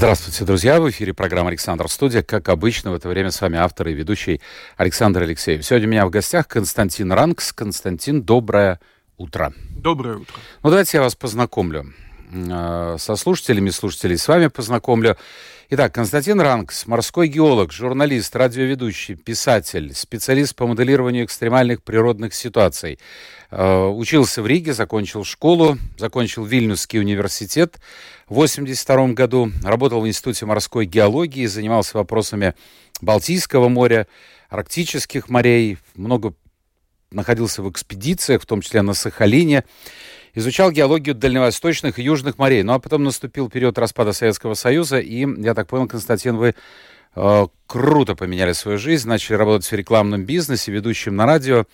[0.00, 0.80] Здравствуйте, друзья!
[0.80, 2.22] В эфире программа «Александр Студия».
[2.22, 4.40] Как обычно, в это время с вами автор и ведущий
[4.78, 5.62] Александр Алексеев.
[5.62, 7.52] Сегодня у меня в гостях Константин Ранкс.
[7.52, 8.80] Константин, доброе
[9.18, 9.52] утро.
[9.76, 10.34] Доброе утро.
[10.62, 11.92] Ну, давайте я вас познакомлю
[12.32, 15.18] э, со слушателями, слушателей с вами познакомлю.
[15.72, 22.98] Итак, Константин Ранкс, морской геолог, журналист, радиоведущий, писатель, специалист по моделированию экстремальных природных ситуаций.
[23.52, 27.78] Э, учился в Риге, закончил школу, закончил Вильнюсский университет
[28.26, 32.54] в 1982 году, работал в Институте морской геологии, занимался вопросами
[33.00, 34.08] Балтийского моря,
[34.48, 36.34] арктических морей, много
[37.12, 39.62] находился в экспедициях, в том числе на Сахалине
[40.34, 42.62] изучал геологию дальневосточных и южных морей.
[42.62, 46.54] Ну а потом наступил период распада Советского Союза, и, я так понял, Константин, вы
[47.14, 51.64] э, круто поменяли свою жизнь, начали работать в рекламном бизнесе, ведущим на радио.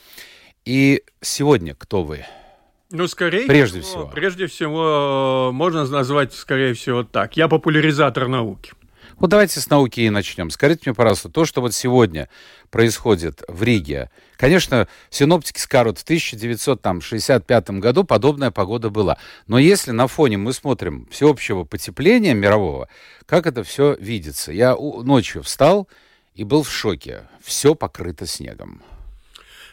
[0.64, 2.24] И сегодня кто вы?
[2.90, 4.06] Ну, скорее прежде всего, всего.
[4.12, 7.36] Прежде всего, э, можно назвать, скорее всего, так.
[7.36, 8.72] Я популяризатор науки.
[9.18, 10.50] Вот давайте с науки и начнем.
[10.50, 12.28] Скажите мне, пожалуйста, то, что вот сегодня
[12.70, 19.18] происходит в Риге, конечно, синоптики скажут, в 1965 году подобная погода была.
[19.46, 22.88] Но если на фоне мы смотрим всеобщего потепления мирового,
[23.26, 24.52] как это все видится?
[24.52, 25.88] Я ночью встал
[26.34, 27.22] и был в шоке.
[27.42, 28.82] Все покрыто снегом.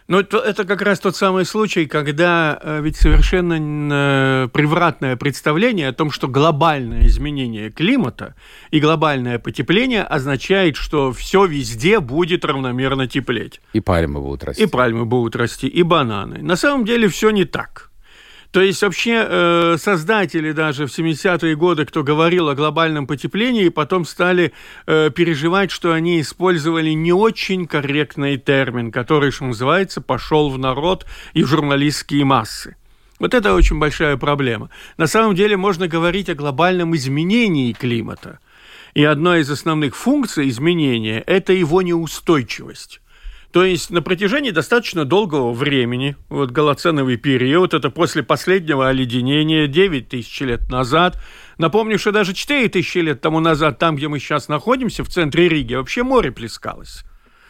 [0.07, 5.87] Ну, это, это как раз тот самый случай, когда э, ведь совершенно э, превратное представление
[5.87, 8.35] о том, что глобальное изменение климата
[8.71, 13.61] и глобальное потепление означает, что все везде будет равномерно теплеть.
[13.71, 14.63] И пальмы будут расти.
[14.63, 16.39] И пальмы будут расти, и бананы.
[16.41, 17.92] На самом деле все не так.
[18.53, 24.05] То есть вообще э, создатели даже в 70-е годы, кто говорил о глобальном потеплении, потом
[24.05, 24.53] стали
[24.85, 31.07] э, переживать, что они использовали не очень корректный термин, который, что называется, пошел в народ
[31.33, 32.75] и в журналистские массы.
[33.17, 34.69] Вот это очень большая проблема.
[34.97, 38.37] На самом деле можно говорить о глобальном изменении климата.
[38.93, 43.01] И одной из основных функций изменения– это его неустойчивость.
[43.53, 50.09] То есть на протяжении достаточно долгого времени, вот голоценовый период, это после последнего оледенения 9
[50.09, 51.21] тысяч лет назад,
[51.59, 55.47] напомню, что даже 4 тысячи лет тому назад, там, где мы сейчас находимся, в центре
[55.47, 57.03] Риги, вообще море плескалось.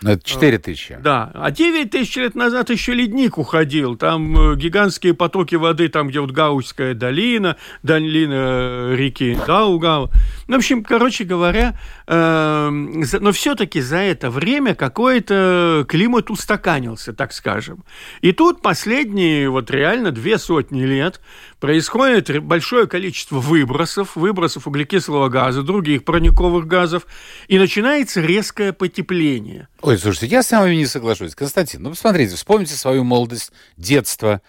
[0.03, 0.97] Ну, это 4 тысячи.
[1.01, 1.31] Да.
[1.33, 3.95] А 9 тысяч лет назад еще ледник уходил.
[3.95, 10.11] Там э, гигантские потоки воды, там, где вот Гаусская долина, долина э, реки Даугау.
[10.49, 17.83] Ну, в общем, короче говоря, но все-таки за это время какой-то климат устаканился, так скажем.
[18.21, 21.21] И тут последние вот реально две сотни лет
[21.59, 27.07] происходит большое количество выбросов, выбросов углекислого газа, других парниковых газов,
[27.47, 29.67] и начинается резкое потепление.
[29.81, 31.35] Ой, слушайте, я с вами не соглашусь.
[31.35, 34.41] Константин, ну посмотрите, вспомните свою молодость, детство.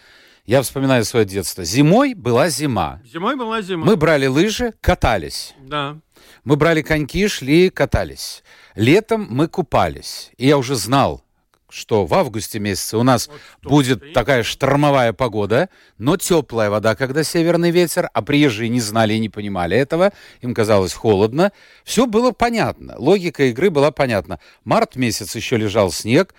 [0.46, 1.64] Я вспоминаю свое детство.
[1.64, 3.00] Зимой была зима.
[3.10, 3.86] Зимой была зима.
[3.86, 5.54] Мы брали лыжи, катались.
[5.58, 5.96] Да.
[6.44, 8.44] Мы брали коньки, шли, катались.
[8.74, 10.32] Летом мы купались.
[10.36, 11.24] И я уже знал,
[11.70, 13.28] что в августе месяце у нас
[13.62, 14.12] вот будет стоит.
[14.12, 19.30] такая штормовая погода, но теплая вода, когда северный ветер, а приезжие не знали и не
[19.30, 20.12] понимали этого,
[20.42, 21.52] им казалось холодно.
[21.84, 24.38] Все было понятно, логика игры была понятна.
[24.62, 26.34] Март месяц еще лежал снег,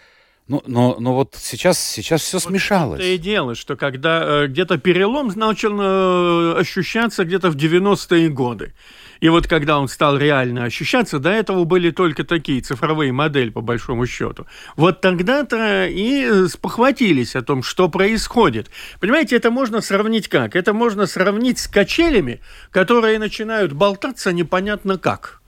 [0.47, 2.99] ну, но, но вот сейчас, сейчас все вот смешалось.
[2.99, 8.73] Это и дело, что когда э, где-то перелом начал э, ощущаться где-то в 90-е годы.
[9.21, 13.61] И вот когда он стал реально ощущаться, до этого были только такие цифровые модели, по
[13.61, 14.45] большому счету.
[14.75, 18.69] Вот тогда-то и спохватились о том, что происходит.
[18.99, 20.55] Понимаете, это можно сравнить как?
[20.55, 22.39] Это можно сравнить с качелями,
[22.69, 25.41] которые начинают болтаться непонятно как.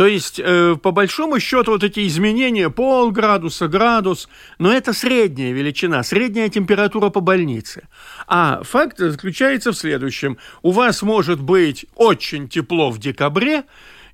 [0.00, 6.02] То есть, э, по большому счету, вот эти изменения полградуса, градус, но это средняя величина,
[6.02, 7.86] средняя температура по больнице.
[8.26, 10.38] А факт заключается в следующем.
[10.62, 13.64] У вас может быть очень тепло в декабре,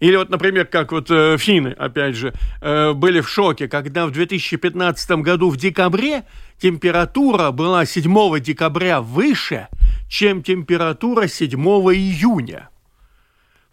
[0.00, 4.10] или вот, например, как вот э, финны, опять же, э, были в шоке, когда в
[4.10, 6.24] 2015 году в декабре
[6.60, 9.68] температура была 7 декабря выше,
[10.08, 12.70] чем температура 7 июня.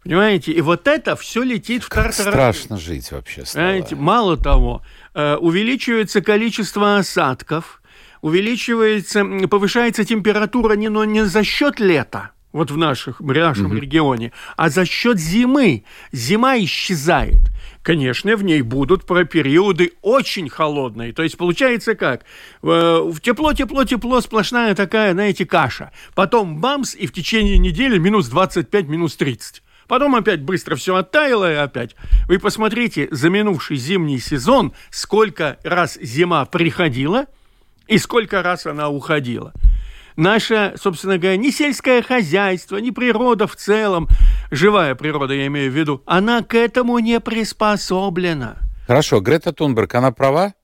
[0.03, 0.51] Понимаете?
[0.51, 2.31] И вот это все летит в тартарары.
[2.31, 3.65] страшно жить вообще стало.
[3.65, 3.95] Понимаете?
[3.95, 4.81] Мало того,
[5.13, 7.81] э, увеличивается количество осадков,
[8.21, 13.75] увеличивается, повышается температура не, но не за счет лета, вот в, наших, в нашем угу.
[13.75, 15.85] регионе, а за счет зимы.
[16.11, 17.41] Зима исчезает.
[17.81, 21.13] Конечно, в ней будут про периоды очень холодные.
[21.13, 22.23] То есть получается как?
[22.61, 25.91] В тепло, тепло, тепло, сплошная такая, знаете, каша.
[26.13, 29.63] Потом бамс, и в течение недели минус 25, минус 30.
[29.93, 31.95] Потом опять быстро все оттаяло и опять.
[32.27, 37.27] Вы посмотрите, за минувший зимний сезон, сколько раз зима приходила
[37.85, 39.53] и сколько раз она уходила.
[40.15, 44.07] Наше, собственно говоря, ни сельское хозяйство, ни природа в целом,
[44.49, 48.57] живая природа, я имею в виду, она к этому не приспособлена.
[48.87, 50.55] Хорошо, Грета Тунберг, она права?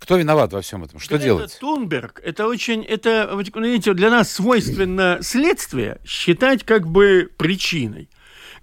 [0.00, 0.98] Кто виноват во всем этом?
[0.98, 1.56] Что Грета делать?
[1.60, 8.08] Тунберг, это очень, это, видите, для нас свойственно следствие считать как бы причиной.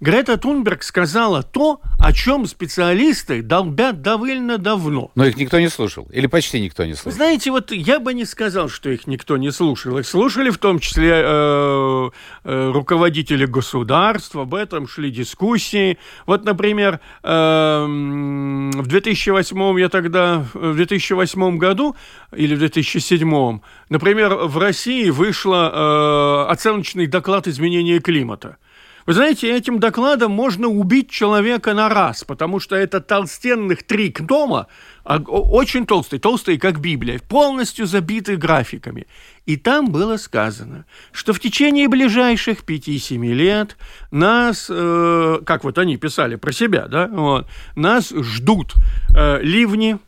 [0.02, 5.12] Грета Тунберг сказала то, о чем специалисты долбят довольно давно.
[5.14, 7.12] Но их никто не слушал, или почти никто не слушал.
[7.12, 9.96] Знаете, вот я бы не сказал, что их никто не слушал.
[9.98, 12.10] Их слушали в том числе э,
[12.42, 15.98] э, руководители государств, об этом шли дискуссии.
[16.26, 21.94] Вот, например, э, в 2008 я тогда, в 2008 году
[22.34, 28.56] или в 2007, например, в России вышел э, оценочный доклад изменения климата.
[29.06, 34.68] Вы знаете, этим докладом можно убить человека на раз, потому что это толстенных три дома,
[35.04, 39.06] а, очень толстые, толстые, как Библия, полностью забиты графиками.
[39.44, 43.76] И там было сказано, что в течение ближайших 5-7 лет
[44.12, 48.74] нас, э, как вот они писали про себя, да, вот, нас ждут
[49.16, 49.98] э, ливни,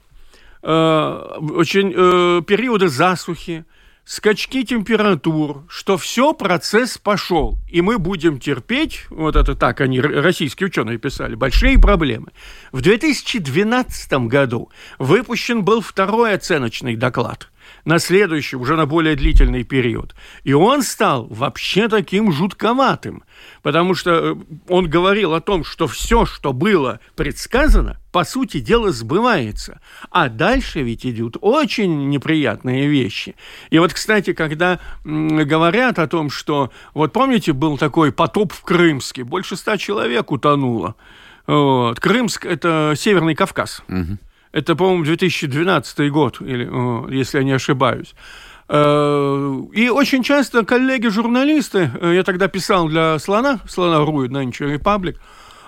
[0.62, 3.64] э, очень э, периоды засухи,
[4.04, 10.68] скачки температур, что все, процесс пошел, и мы будем терпеть, вот это так они, российские
[10.68, 12.28] ученые писали, большие проблемы.
[12.72, 17.50] В 2012 году выпущен был второй оценочный доклад–
[17.84, 20.14] на следующий, уже на более длительный период.
[20.42, 23.24] И он стал вообще таким жутковатым,
[23.62, 24.36] потому что э,
[24.68, 29.80] он говорил о том, что все, что было предсказано, по сути дела, сбывается.
[30.10, 33.34] А дальше ведь идут очень неприятные вещи.
[33.70, 36.70] И вот, кстати, когда говорят о том, что...
[36.94, 40.94] Вот помните, был такой потоп в Крымске, больше ста человек утонуло.
[41.46, 42.00] Вот.
[42.00, 43.82] Крымск– это Северный Кавказ.
[43.88, 44.18] Угу.
[44.54, 48.14] Это, по-моему, 2012 год, или, если я не ошибаюсь.
[48.68, 55.16] Э, и очень часто коллеги-журналисты, э, я тогда писал для «Слона», «Слона.ру», Nature Republic,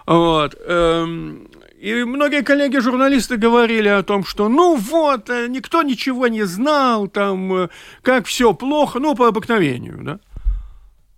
[0.07, 1.49] вот, эм,
[1.81, 7.69] и многие коллеги-журналисты говорили о том, что ну вот, э, никто ничего не знал, там,
[8.03, 10.21] как все плохо, ну, по обыкновению, да.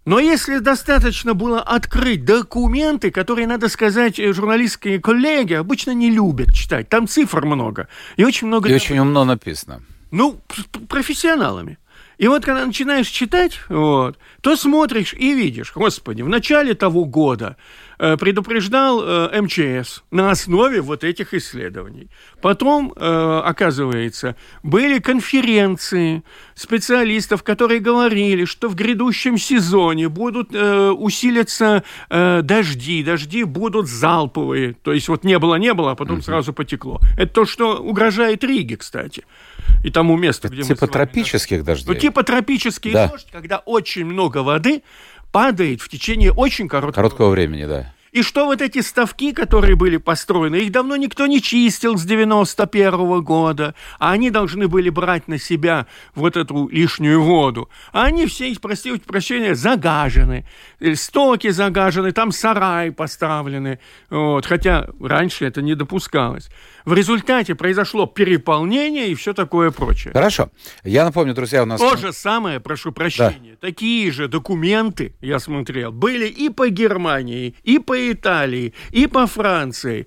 [0.04, 6.54] Но если достаточно было открыть документы, которые, надо сказать, э, журналистские коллеги обычно не любят
[6.54, 7.88] читать, там цифр много.
[8.16, 8.68] И очень много...
[8.68, 9.82] И очень умно написано.
[10.10, 10.40] Ну,
[10.88, 11.78] профессионалами.
[12.18, 17.56] И вот когда начинаешь читать, вот, то смотришь и видишь, господи, в начале того года
[18.00, 22.10] э, предупреждал э, МЧС на основе вот этих исследований.
[22.42, 24.34] Потом, э, оказывается,
[24.64, 26.24] были конференции
[26.56, 34.74] специалистов, которые говорили, что в грядущем сезоне будут э, усилиться э, дожди, дожди будут залповые,
[34.82, 37.00] то есть вот не было, не было, а потом сразу потекло.
[37.16, 39.24] Это то, что угрожает Риге, кстати
[39.82, 41.94] и тому месту, где типа мы тропических дождей.
[41.94, 43.08] Ну, типа тропический да.
[43.08, 44.82] дождь, когда очень много воды
[45.32, 47.92] падает в течение очень короткого, короткого времени, да.
[48.12, 52.94] И что вот эти ставки, которые были построены, их давно никто не чистил с 91
[52.94, 57.68] -го года, а они должны были брать на себя вот эту лишнюю воду.
[57.92, 60.46] А они все, простите прощения, загажены,
[60.80, 63.78] э, стоки загажены, там сараи поставлены,
[64.10, 66.48] вот, хотя раньше это не допускалось.
[66.84, 70.12] В результате произошло переполнение и все такое прочее.
[70.12, 70.50] Хорошо.
[70.84, 71.80] Я напомню, друзья, у нас...
[71.80, 73.68] То же самое, прошу прощения, да.
[73.68, 80.06] такие же документы, я смотрел, были и по Германии, и по Италии, и по Франции.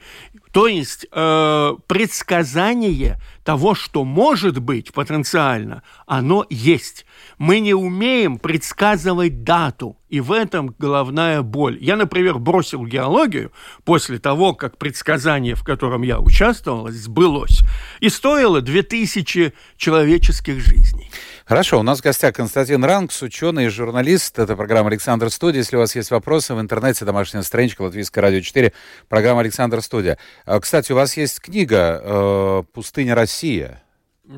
[0.51, 7.05] То есть э, предсказание того, что может быть потенциально, оно есть.
[7.38, 11.77] Мы не умеем предсказывать дату, и в этом головная боль.
[11.81, 13.51] Я, например, бросил геологию
[13.86, 17.62] после того, как предсказание, в котором я участвовал, сбылось,
[18.01, 21.10] и стоило 2000 человеческих жизней.
[21.51, 24.39] Хорошо, у нас в гостях Константин Ранкс, ученый и журналист.
[24.39, 25.60] Это программа «Александр Студия».
[25.60, 28.72] Если у вас есть вопросы, в интернете домашняя страничка Латвийское радио 4,
[29.10, 30.17] программа «Александр Студия».
[30.46, 33.84] А, кстати, у вас есть книга э, «Пустыня Россия»,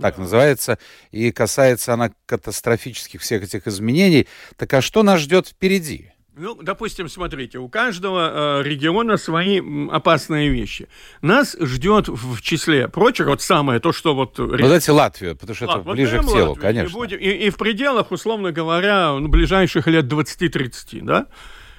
[0.02, 0.80] так называется,
[1.12, 4.28] и касается она катастрофических всех этих изменений.
[4.56, 6.13] Так а что нас ждет впереди?
[6.36, 9.62] Ну, допустим, смотрите, у каждого э, региона свои
[9.92, 10.88] опасные вещи.
[11.22, 14.40] Нас ждет в числе прочих, вот самое то, что вот...
[14.40, 16.90] Ну, давайте Латвию, потому что Лат, это вот ближе к телу, Латвию, конечно.
[16.90, 21.28] И, будем, и, и в пределах, условно говоря, ну, ближайших лет 20-30, да?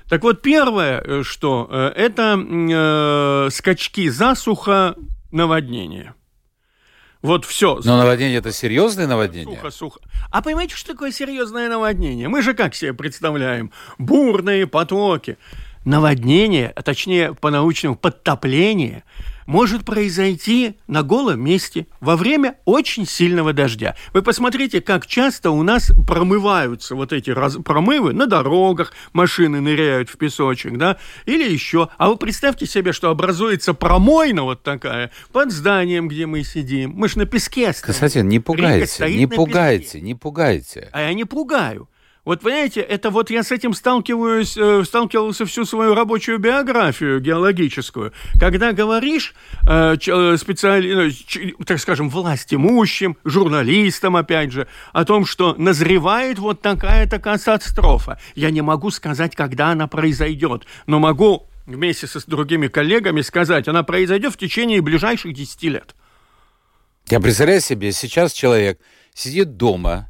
[0.08, 4.94] Так вот, первое, э, что, э, это э, скачки засуха,
[5.32, 6.14] наводнения.
[7.24, 7.80] Вот все.
[7.82, 9.56] Но наводнение это серьезное наводнение?
[9.56, 10.00] Сухо, сухо.
[10.30, 12.28] А понимаете, что такое серьезное наводнение?
[12.28, 13.72] Мы же как себе представляем?
[13.96, 15.38] Бурные потоки.
[15.84, 19.04] Наводнение, а точнее по-научному подтопление–
[19.46, 23.96] может произойти на голом месте во время очень сильного дождя.
[24.12, 27.56] Вы посмотрите, как часто у нас промываются вот эти раз...
[27.56, 31.88] промывы на дорогах, машины ныряют в песочек, да, или еще.
[31.98, 36.92] А вы представьте себе, что образуется промойна вот такая под зданием, где мы сидим.
[36.94, 37.86] Мы же на песке стоим.
[37.86, 40.88] Константин, не пугайте, не пугайте, не пугайте.
[40.92, 41.88] А я не пугаю.
[42.24, 48.12] Вот понимаете, это вот я с этим сталкиваюсь, э, сталкивался всю свою рабочую биографию геологическую.
[48.40, 49.34] Когда говоришь
[49.68, 56.38] э, э специали, э, так скажем, власть имущим, журналистам, опять же, о том, что назревает
[56.38, 58.18] вот такая-то катастрофа.
[58.34, 63.68] Я не могу сказать, когда она произойдет, но могу вместе со с другими коллегами сказать,
[63.68, 65.94] она произойдет в течение ближайших 10 лет.
[67.08, 68.80] Я представляю себе, сейчас человек
[69.12, 70.08] сидит дома,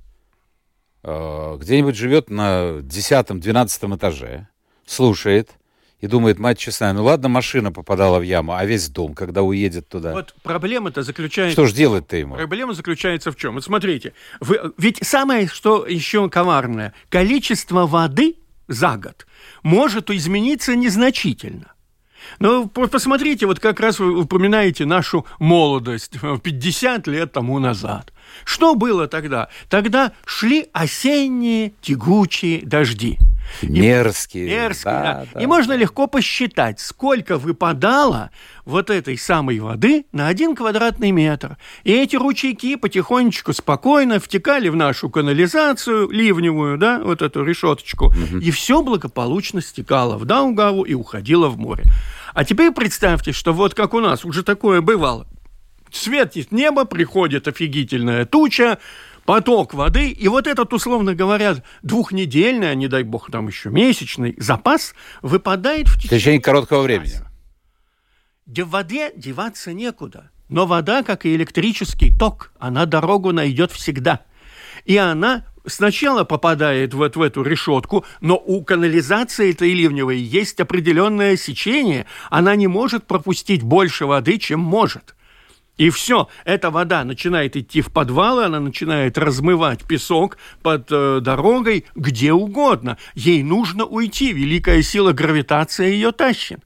[1.04, 4.49] где-нибудь живет на 10-12 этаже,
[4.87, 5.50] слушает
[6.00, 9.88] и думает, мать честная, ну ладно, машина попадала в яму, а весь дом, когда уедет
[9.88, 10.12] туда.
[10.12, 11.52] Вот проблема-то заключается...
[11.52, 12.34] Что ж делать-то ему?
[12.34, 13.54] Проблема заключается в чем?
[13.54, 14.73] Вот смотрите, вы...
[14.76, 19.26] ведь самое, что еще коварное, количество воды за год
[19.62, 21.74] может измениться незначительно.
[22.38, 26.12] Ну, посмотрите, вот как раз вы упоминаете нашу молодость
[26.43, 28.12] 50 лет тому назад.
[28.45, 29.49] Что было тогда?
[29.69, 33.19] Тогда шли осенние тягучие дожди.
[33.62, 34.46] Мерзкие.
[34.46, 35.26] И, мерзкие, да, да.
[35.34, 35.40] да.
[35.40, 38.30] И можно легко посчитать, сколько выпадало
[38.64, 41.56] вот этой самой воды на один квадратный метр.
[41.84, 48.38] И эти ручейки потихонечку, спокойно втекали в нашу канализацию ливневую, да, вот эту решеточку, угу.
[48.38, 51.84] и все благополучно стекало в Даугаву и уходило в море.
[52.32, 55.26] А теперь представьте, что вот как у нас уже такое бывало
[55.96, 58.78] светит небо, приходит офигительная туча,
[59.25, 64.35] поток воды, и вот этот, условно говоря, двухнедельный, а не дай бог там еще месячный
[64.38, 67.21] запас выпадает в течение, в течение короткого времени.
[68.47, 70.31] В воде деваться некуда.
[70.49, 74.21] Но вода, как и электрический ток, она дорогу найдет всегда.
[74.85, 81.37] И она сначала попадает вот в эту решетку, но у канализации этой ливневой есть определенное
[81.38, 82.04] сечение.
[82.31, 85.14] Она не может пропустить больше воды, чем может.
[85.76, 91.87] И все, эта вода начинает идти в подвалы, она начинает размывать песок под э, дорогой
[91.97, 92.97] где угодно.
[93.14, 96.61] Ей нужно уйти, великая сила гравитации ее тащит.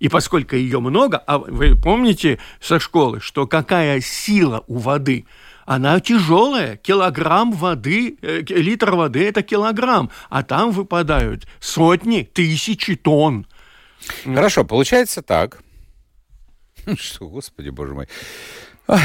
[0.00, 5.24] И поскольку ее много, а вы помните со школы, что какая сила у воды?
[5.64, 13.46] Она тяжелая, килограмм воды, э, литр воды– это килограмм, а там выпадают сотни, тысячи тонн.
[14.24, 15.62] Хорошо, получается так–
[16.96, 18.08] Что, господи, боже мой.
[18.88, 19.00] Ой.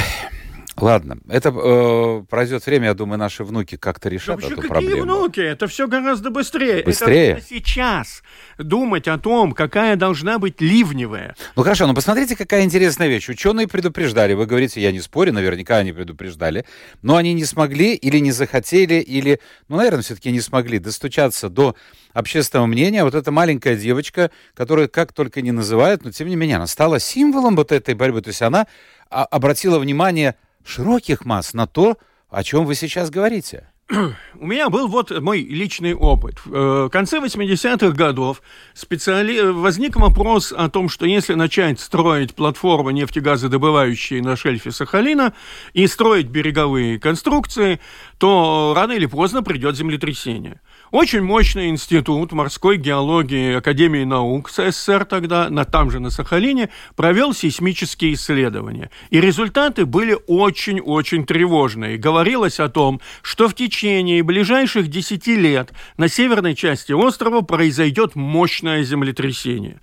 [0.80, 5.02] Ладно, это э, пройдет время, я думаю, наши внуки как-то решат да, эту какие проблему.
[5.04, 5.40] внуки?
[5.40, 6.84] Это все гораздо быстрее.
[6.84, 7.32] Быстрее?
[7.32, 8.22] Это сейчас
[8.60, 11.36] думать о том, какая должна быть ливневая.
[11.56, 13.28] Ну хорошо, но посмотрите, какая интересная вещь.
[13.28, 16.64] Ученые предупреждали, вы говорите, я не спорю, наверняка они предупреждали,
[17.02, 21.76] но они не смогли или не захотели, или, ну, наверное, все-таки не смогли достучаться до
[22.14, 23.04] общественного мнения.
[23.04, 27.00] Вот эта маленькая девочка, которую как только не называют, но тем не менее она стала
[27.00, 28.22] символом вот этой борьбы.
[28.22, 28.68] То есть она
[29.10, 30.36] а, обратила внимание
[30.68, 31.98] широких масс на то,
[32.30, 33.70] о чем вы сейчас говорите.
[34.36, 36.46] У меня был вот мой личный опыт.
[36.46, 38.42] В э, конце 80-х годов
[38.74, 39.40] специали...
[39.40, 45.34] возник вопрос о том, что если начать строить платформы нефтегазодобывающие на шельфе Сахалина
[45.72, 47.80] и строить береговые конструкции,
[48.18, 50.60] то рано или поздно придет землетрясение.
[50.92, 57.34] Очень мощный институт морской геологии Академии наук СССР тогда, на, там же на Сахалине, провел
[57.34, 58.90] сейсмические исследования.
[59.10, 61.98] И результаты были очень-очень тревожные.
[61.98, 68.84] Говорилось о том, что в течение ближайших 10 лет на северной части острова произойдет мощное
[68.84, 69.82] землетрясение.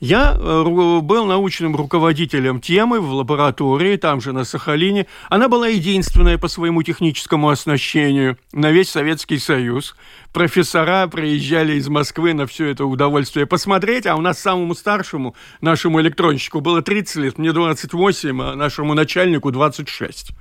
[0.00, 0.64] Я э,
[1.00, 5.06] был научным руководителем темы в лаборатории, там же на Сахалине.
[5.30, 9.96] Она была единственная по своему техническому оснащению на весь Советский Союз.
[10.32, 16.00] Профессора приезжали из Москвы на все это удовольствие посмотреть, а у нас самому старшему, нашему
[16.02, 20.32] электронщику, было 30 лет, мне 28, а нашему начальнику 26.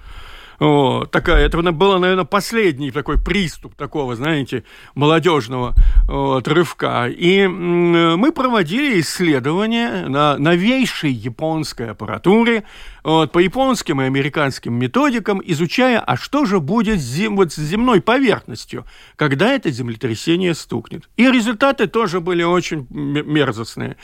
[0.59, 5.73] Вот, такая, это было, наверное, последний такой приступ такого, знаете, молодежного
[6.07, 7.07] вот, рывка.
[7.07, 12.63] И мы проводили исследования на новейшей японской аппаратуре,
[13.05, 18.01] вот, по японским и американским методикам, изучая, а что же будет зем, вот, с земной
[18.01, 18.83] поверхностью,
[19.15, 21.07] когда это землетрясение стукнет.
[21.15, 23.97] И результаты тоже были очень мерзостные.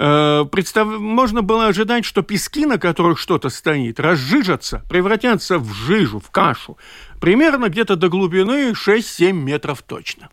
[0.00, 0.88] Э, представ...
[0.88, 6.76] Можно было ожидать, что пески, на которых что-то стоит, разжижатся, превратятся в жижу, в кашу,
[7.20, 10.30] примерно где-то до глубины 6-7 метров точно.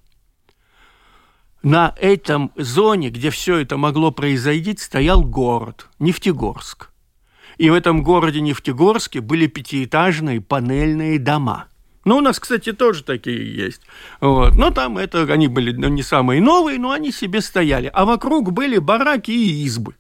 [1.61, 6.89] На этом зоне, где все это могло произойти, стоял город Нефтегорск.
[7.57, 11.67] И в этом городе Нефтегорске были пятиэтажные панельные дома.
[12.05, 13.81] Ну, у нас, кстати, тоже такие есть.
[14.21, 14.53] Вот.
[14.55, 17.89] Но там это, они были ну, не самые новые, но они себе стояли.
[17.93, 19.95] А вокруг были бараки и избы.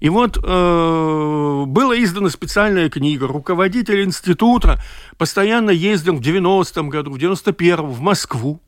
[0.00, 3.28] И вот э, была издана специальная книга.
[3.28, 4.82] Руководитель института
[5.18, 8.60] постоянно ездил в 90-м году, в 91-м в Москву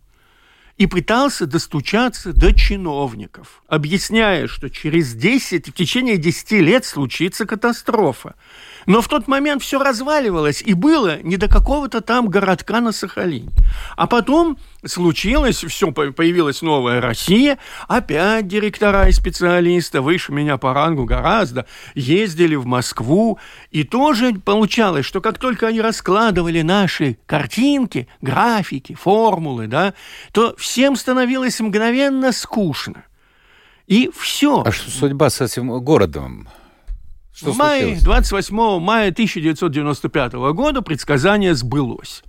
[0.79, 8.35] и пытался достучаться до чиновников, объясняя, что через 10, в течение 10 лет случится катастрофа.
[8.87, 13.51] Но в тот момент все разваливалось, и было не до какого-то там городка на Сахалине.
[13.97, 17.59] А потом случилось, все, появилась новая Россия,
[17.89, 23.39] опять директора и специалисты, выше меня по рангу гораздо, ездили в Москву,
[23.71, 29.95] и тоже получалось, что как только они раскладывали наши картинки, графики, формулы, да,
[30.33, 33.05] то всем становилось мгновенно скучно.
[33.87, 34.62] И все.
[34.65, 36.49] А что судьба с этим городом?
[37.42, 42.22] Что в мае, 28 мая 1995 года предсказание сбылось.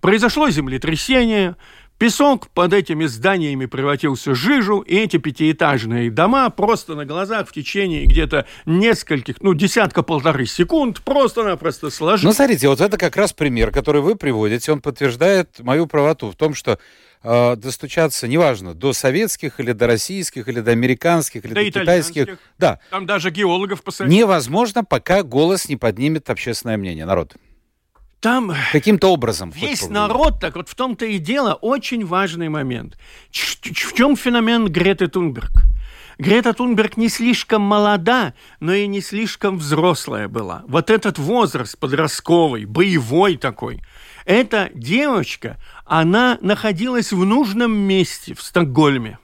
[0.00, 1.56] Произошло землетрясение,
[1.98, 7.52] песок под этими зданиями превратился в жижу, и эти пятиэтажные дома просто на глазах в
[7.52, 12.24] течение где-то нескольких, ну, десятка-полторы секунд просто-напросто сложились.
[12.24, 16.36] Ну, смотрите, вот это как раз пример, который вы приводите, он подтверждает мою правоту в
[16.36, 16.78] том, что
[17.22, 22.38] э, достучаться, неважно, до советских или до российских, или до американских, или до, до китайских.
[22.58, 22.78] Да.
[22.90, 24.14] Там даже геологов посадили.
[24.14, 27.34] Невозможно, пока голос не поднимет общественное мнение, народ.
[28.20, 29.50] Там каким-то образом.
[29.50, 32.98] Весь народ, так вот в том-то и дело, очень важный момент.
[33.30, 35.50] В чем феномен Греты Тунберг?
[36.18, 40.64] Грета Тунберг не слишком молода, но и не слишком взрослая была.
[40.66, 43.82] Вот этот возраст подростковый, боевой такой.
[44.24, 49.20] Эта девочка, она находилась в нужном месте в Стокгольме.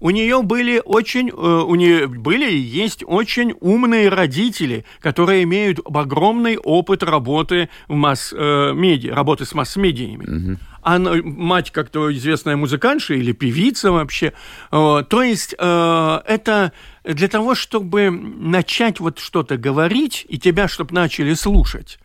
[0.00, 5.80] У нее были очень, э, у нее были и есть очень умные родители, которые имеют
[5.84, 10.24] огромный опыт работы в масс-медиа, э, работы с масс-медиями.
[10.24, 10.58] Угу.
[10.82, 14.32] Она, мать как-то известная музыкантша или певица вообще.
[14.70, 16.72] Э, то есть это
[17.04, 21.98] для того, чтобы начать вот что-то говорить, и тебя, чтобы начали слушать,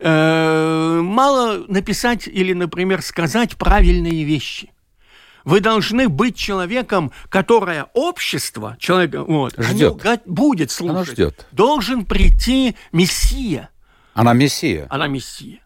[0.00, 4.70] мало написать или, например, сказать правильные вещи.
[5.46, 10.02] Вы должны быть человеком, которое общество, человек, вот, ждет.
[10.26, 10.96] будет слушать.
[10.96, 11.46] Оно ждет.
[11.52, 13.70] Должен прийти Мессия.
[14.12, 14.88] Она Мессия.
[14.90, 15.60] Она Мессия.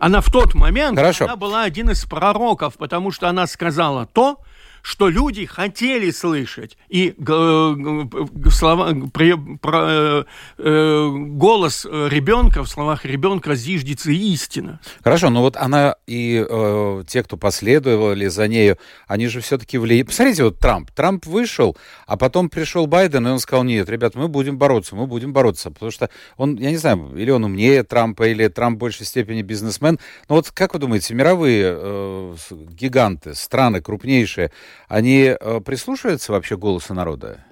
[0.00, 1.26] Она в тот момент, Хорошо.
[1.26, 4.40] она была один из пророков, потому что она сказала то,
[4.86, 6.78] что люди хотели слышать.
[6.88, 10.24] И слова, при, про, э,
[10.58, 14.78] э, голос ребенка, в словах ребенка зиждется истина.
[15.02, 20.06] Хорошо, но вот она и э, те, кто последовали за нею, они же все-таки влияют.
[20.06, 20.92] Посмотрите, вот Трамп.
[20.92, 25.08] Трамп вышел, а потом пришел Байден, и он сказал, нет, ребят, мы будем бороться, мы
[25.08, 25.72] будем бороться.
[25.72, 29.42] Потому что он, я не знаю, или он умнее Трампа, или Трамп в большей степени
[29.42, 29.98] бизнесмен.
[30.28, 32.36] Но вот как вы думаете, мировые э,
[32.70, 34.52] гиганты, страны крупнейшие,
[34.88, 37.44] они э, прислушиваются вообще голосу народа?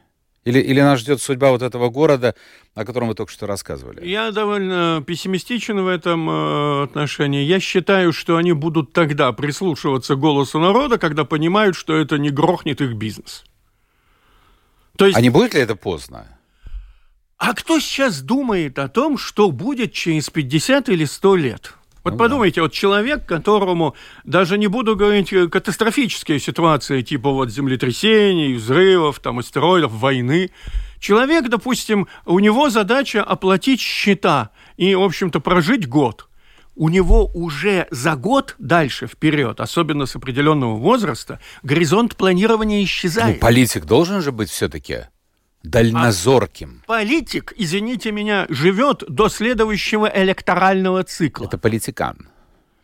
[0.44, 2.34] Или, или нас ждет судьба вот этого города,
[2.74, 4.06] о котором вы только что рассказывали?
[4.06, 7.44] Я довольно пессимистичен в этом э, отношении.
[7.44, 12.82] Я считаю, что они будут тогда прислушиваться голосу народа, когда понимают, что это не грохнет
[12.82, 13.44] их бизнес.
[14.96, 15.16] То есть...
[15.16, 16.38] А не будет ли это поздно?
[17.38, 21.74] А кто сейчас думает о том, что будет через 50 или 100 лет?
[22.04, 22.62] Вот ну, подумайте, да.
[22.62, 29.38] вот человек, которому, даже не буду говорить э, катастрофические ситуации, типа вот землетрясений, взрывов, там,
[29.38, 30.50] астероидов, войны,
[31.00, 36.28] человек, допустим, у него задача оплатить счета и, в общем-то, прожить год–
[36.76, 43.36] у него уже за год дальше вперед, особенно с определенного возраста, горизонт планирования исчезает.
[43.36, 45.06] Ну, политик должен же быть все-таки
[45.64, 46.82] дальнозорким.
[46.84, 51.46] А политик, извините меня, живет до следующего электорального цикла.
[51.46, 52.28] Это политикан.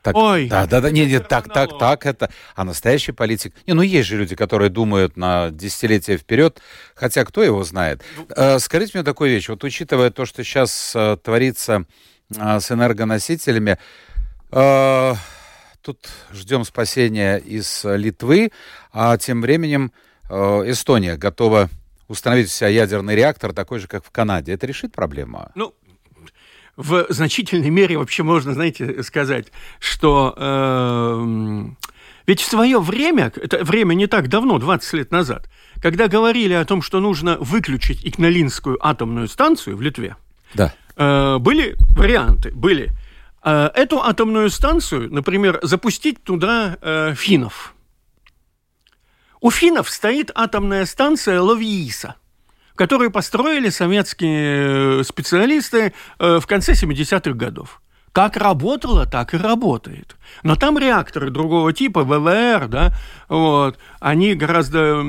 [0.03, 3.75] Так, Ой, да, да, да, нет, нет, так, так, так, это, а настоящий политик, не,
[3.75, 6.63] ну есть же люди, которые думают на десятилетия вперед,
[6.95, 8.03] хотя кто его знает.
[8.35, 11.85] Э, скажите мне такую вещь, вот учитывая то, что сейчас э, творится
[12.35, 13.77] э, с энергоносителями,
[14.53, 15.15] Э,
[15.83, 18.51] тут ждем спасения из Литвы,
[18.93, 19.93] а тем временем
[20.29, 20.35] э,
[20.67, 21.71] Эстония готова
[22.11, 24.53] установить у себя ядерный реактор, такой же, как в Канаде.
[24.53, 25.49] Это решит проблему?
[25.55, 25.73] Ну,
[26.77, 31.65] в значительной мере вообще можно, знаете, сказать, что э,
[32.27, 35.49] ведь в свое время, это время не так давно, 20 лет назад,
[35.81, 40.17] когда говорили о том, что нужно выключить Игналинскую атомную станцию в Литве,
[40.55, 40.75] да.
[40.97, 42.91] э, были варианты, были.
[43.45, 47.75] Э, эту атомную станцию, например, запустить туда э, финнов.
[49.41, 52.17] У финнов стоит атомная станция Ловииса–
[52.81, 57.83] которую построили советские э, специалисты э, в конце 70-х годов.
[58.13, 60.17] Как работало, так и работает.
[60.43, 62.95] Но там реакторы другого типа, ВВР, да,
[63.29, 65.03] вот, они гораздо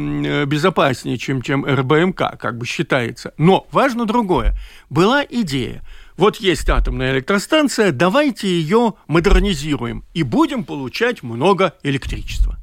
[0.46, 3.34] безопаснее, чем, чем РБМК, как бы считается.
[3.38, 4.54] Но важно другое.
[4.89, 5.82] Была идея.
[6.17, 12.58] Вот есть атомная электростанция, давайте ее модернизируем и будем получать много электричества.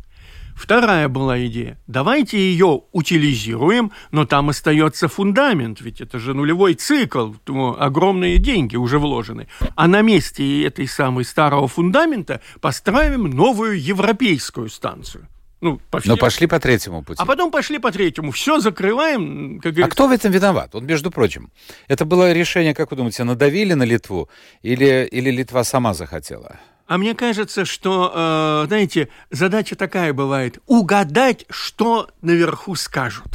[0.59, 1.79] Вторая была идея.
[1.87, 7.33] Давайте ее утилизируем, но там остается фундамент, ведь это же нулевой цикл,
[7.79, 9.47] огромные деньги уже вложены.
[9.77, 15.29] А на месте этой самой старого фундамента построим новую европейскую станцию.
[15.61, 16.14] Ну, по всем...
[16.14, 17.23] Но пошли по третьему пути.
[17.23, 18.33] А потом пошли по третьему.
[18.33, 19.61] Все закрываем.
[19.61, 19.87] Как говорится.
[19.87, 20.71] А кто в этом виноват?
[20.73, 21.51] Вот, между прочим,
[21.87, 24.29] это было решение, как вы думаете, надавили на Литву
[24.62, 26.59] или, или Литва сама захотела?
[26.88, 33.29] А мне кажется, что, э, знаете, задача такая бывает– угадать, что наверху скажут.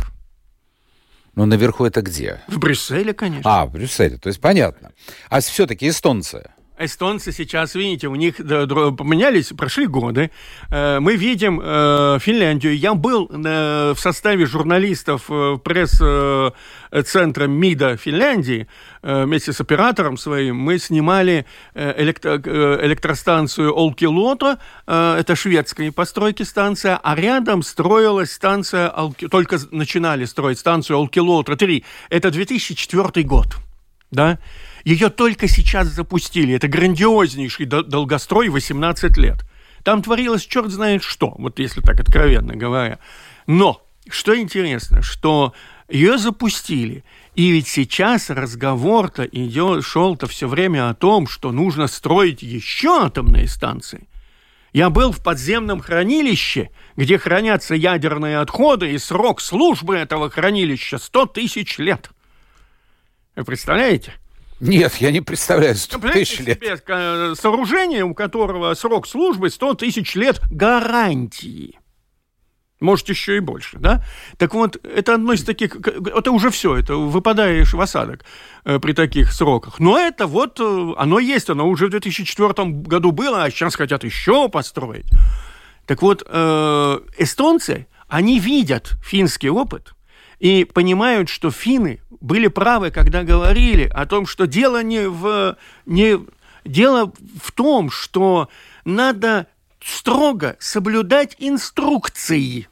[1.36, 2.42] Ну, наверху это где?
[2.48, 3.62] В Брюсселе, конечно.
[3.62, 4.92] А, в Брюсселе, то есть понятно.
[5.30, 10.32] А все-таки эстонцы– Эстонцы сейчас, видите, у них поменялись, прошли годы.
[10.72, 12.76] Э, мы видим э, Финляндию.
[12.76, 18.68] Я был в составе журналистов э, пресс-центра МИДа Финляндии
[19.04, 20.56] вместе с оператором своим.
[20.56, 28.94] Мы снимали электро электростанцию Олкилото, это шведская постройки станция, а рядом строилась станция,
[29.30, 31.84] только начинали строить станцию Олкилото-3.
[32.10, 33.58] Это 2004 год.
[34.14, 34.40] Да?
[34.86, 36.54] Ее только сейчас запустили.
[36.54, 39.40] Это грандиознейший долгострой 18 лет.
[39.84, 43.00] Там творилось черт знает что, вот если так откровенно говоря.
[43.48, 45.54] Но, что интересно, что
[45.90, 47.04] ее запустили,
[47.36, 53.48] и ведь сейчас разговор-то идет, шел-то все время о том, что нужно строить еще атомные
[53.48, 54.08] станции.
[54.74, 61.26] Я был в подземном хранилище, где хранятся ядерные отходы, и срок службы этого хранилища 100
[61.28, 62.10] тысяч лет.
[63.36, 64.14] Вы представляете?
[64.60, 66.60] Нет, я не представляю 100 тысяч лет.
[66.60, 71.80] Себе э, сооружение, у которого срок службы 100 тысяч лет гарантии.
[72.80, 74.04] Может, еще и больше, да?
[74.38, 75.78] Так вот, это одно из таких...
[75.78, 78.26] Это уже все, это выпадаешь в осадок
[78.66, 79.80] э, при таких сроках.
[79.80, 84.04] Но это вот, э, оно есть, оно уже в 2004 году было, а сейчас хотят
[84.04, 85.08] еще построить.
[85.86, 89.94] Так вот, э, эстонцы, они видят финский опыт
[90.40, 95.58] и понимают, что финны были правы, когда говорили о том, что дело не в...
[95.86, 96.20] Не,
[96.64, 98.50] дело в том, что
[98.86, 99.48] надо
[99.84, 102.70] строго соблюдать инструкции.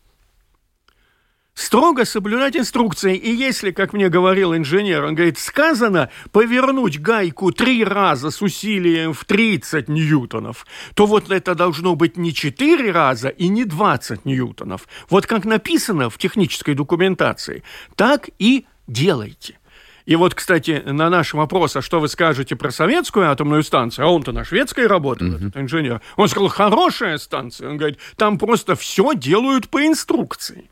[1.54, 3.18] Строго соблюдать инструкции.
[3.18, 9.12] И если, как мне говорил инженер, он говорит, сказано повернуть гайку три раза с усилием
[9.12, 14.88] в 30 ньютонов, то вот это должно быть не 4 раза и не 20 ньютонов.
[15.10, 17.64] Вот как написано в технической документации,
[17.98, 19.58] так и делайте.
[20.06, 24.10] И вот, кстати, на наш вопрос, а что вы скажете про советскую атомную станцию, а
[24.10, 25.48] он-то на шведской работает, mm-hmm.
[25.48, 27.70] этот инженер, он сказал, хорошая станция.
[27.70, 30.70] Он говорит, там просто все делают по инструкции.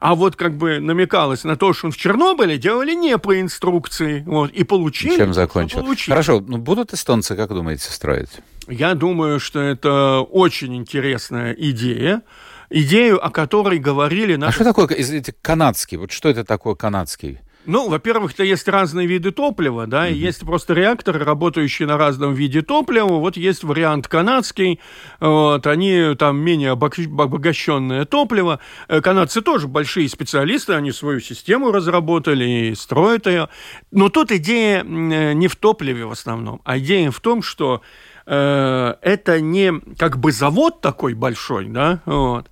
[0.00, 4.22] А вот как бы намекалось на то, что он в Чернобыле делали не по инструкции.
[4.26, 5.16] Вот, и получили.
[5.16, 5.80] Чем закончил?
[5.80, 6.10] Получили.
[6.10, 8.28] Хорошо, ну будут эстонцы, как думаете, строить?
[8.68, 12.22] Я думаю, что это очень интересная идея
[12.70, 14.62] идею, о которой говорили наши...
[14.62, 15.96] А что такое, извините, канадский?
[15.98, 17.40] Вот что это такое канадский?
[17.66, 20.14] Ну, во-первых, то есть разные виды топлива, да, mm-hmm.
[20.14, 23.14] есть просто реакторы, работающие на разном виде топлива.
[23.14, 24.80] Вот есть вариант канадский,
[25.18, 28.60] вот, они там менее обогащенное топливо.
[28.88, 33.48] Э, канадцы тоже большие специалисты, они свою систему разработали и строят ее.
[33.90, 37.80] Но тут идея э, не в топливе в основном, а идея в том, что
[38.26, 42.46] э, это не как бы завод такой большой, да, вот,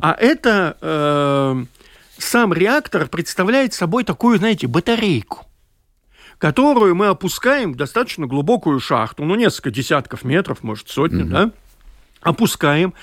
[0.00, 0.76] а это...
[0.80, 1.64] Э,
[2.20, 5.48] сам реактор представляет собой такую, знаете, батарейку
[6.38, 11.28] которую мы опускаем в достаточно глубокую шахту, ну, несколько десятков метров, может, сотни, mm-hmm.
[11.28, 11.50] да,
[12.20, 12.94] опускаем,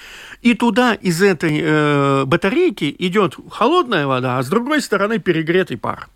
[0.42, 6.08] и туда из этой э, батарейки идет холодная вода, а с другой стороны перегретый пар.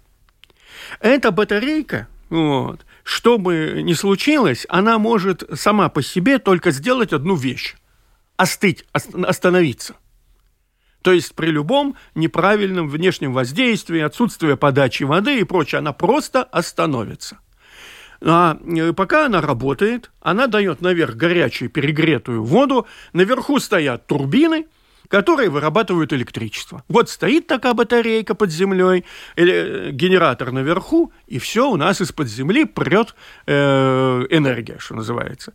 [1.01, 7.35] Эта батарейка вот, что бы ни случилось, она может сама по себе только сделать одну
[7.35, 7.75] вещь–
[8.37, 9.95] остыть, остановиться.
[11.01, 17.39] То есть при любом неправильном внешнем воздействии, отсутствии подачи воды и прочее, она просто остановится.
[18.21, 24.67] А э, пока она работает, она дает наверх горячую перегретую воду, наверху стоят турбины–
[25.09, 26.83] которые вырабатывают электричество.
[26.87, 29.03] Вот стоит такая батарейка под землей,
[29.35, 33.15] или генератор наверху, и все у нас из-под земли прет
[33.47, 35.53] э, энергия, что называется.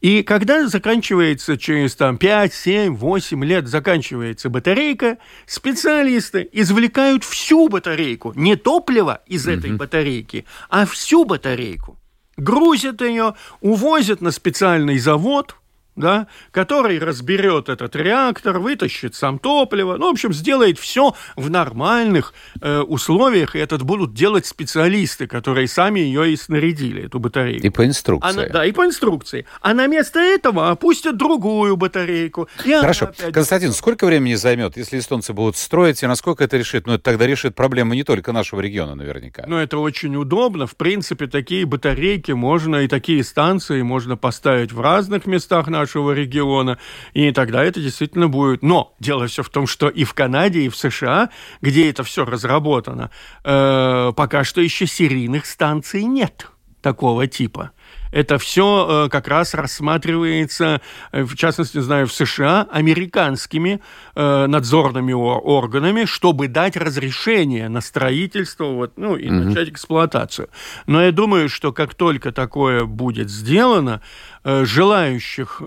[0.00, 8.32] И когда заканчивается через там, 5, 7, 8 лет заканчивается батарейка, специалисты извлекают всю батарейку,
[8.34, 9.76] не топливо из этой mm-hmm.
[9.76, 11.96] батарейки, а всю батарейку.
[12.36, 15.56] Грузят ее, увозят на специальный завод,
[15.96, 22.34] да, который разберет этот реактор, вытащит сам топливо, ну, в общем, сделает все в нормальных
[22.60, 27.66] э, условиях, и это будут делать специалисты, которые сами ее и снарядили, эту батарейку.
[27.66, 28.46] И по инструкции.
[28.46, 29.46] А, да, и по инструкции.
[29.60, 32.48] А на место этого опустят другую батарейку.
[32.56, 33.12] Хорошо.
[33.32, 36.86] Константин, сколько времени займет, если эстонцы будут строить, и насколько это решит?
[36.86, 39.44] Ну, это тогда решит проблемы не только нашего региона, наверняка.
[39.46, 40.66] Ну, это очень удобно.
[40.66, 46.10] В принципе, такие батарейки можно, и такие станции можно поставить в разных местах нашего нашего
[46.10, 46.78] региона,
[47.14, 48.62] и тогда это действительно будет.
[48.62, 51.30] Но дело все в том, что и в Канаде, и в США,
[51.62, 53.10] где это все разработано,
[53.44, 56.48] э, пока что еще серийных станций нет
[56.82, 57.70] такого типа.
[58.16, 60.80] Это все э, как раз рассматривается,
[61.12, 63.82] э, в частности, знаю, в США, американскими
[64.14, 69.44] э, надзорными органами, чтобы дать разрешение на строительство вот, ну, и mm-hmm.
[69.44, 70.48] начать эксплуатацию.
[70.86, 74.00] Но я думаю, что как только такое будет сделано,
[74.44, 75.66] желающих э,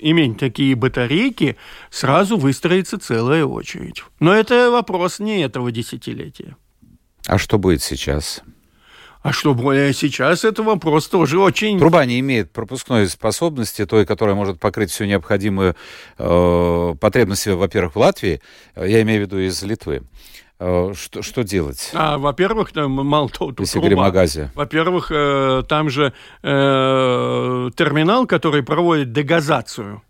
[0.00, 1.56] иметь такие батарейки,
[1.88, 4.02] сразу выстроится целая очередь.
[4.18, 6.56] Но это вопрос не этого десятилетия.
[7.28, 8.42] А что будет сейчас?
[9.28, 11.78] А что более сейчас, это вопрос тоже очень...
[11.78, 15.76] Труба не имеет пропускной способности, той, которая может покрыть всю необходимую
[16.16, 18.40] э, потребность, во-первых, в Латвии,
[18.74, 20.00] я имею в виду из Литвы.
[20.58, 21.90] Э, что, что делать?
[21.92, 24.50] А, во-первых, там мало того, тут Если говорим о газе.
[24.54, 26.48] Во-первых, э, там же э,
[27.76, 30.00] терминал, который проводит дегазацию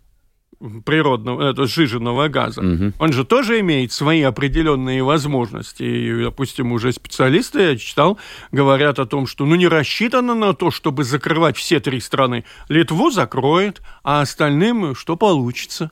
[0.85, 2.92] природного, это сжиженного газа, угу.
[2.99, 5.83] он же тоже имеет свои определенные возможности.
[5.83, 8.18] И, допустим, уже специалисты, я читал,
[8.51, 12.44] говорят о том, что ну, не рассчитано на то, чтобы закрывать все три страны.
[12.68, 15.90] Литву закроет, а остальным что получится.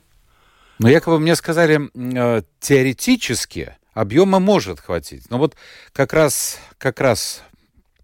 [0.79, 5.29] Но якобы мне сказали, э, теоретически объема может хватить.
[5.29, 5.55] Но вот
[5.93, 7.43] как раз, как раз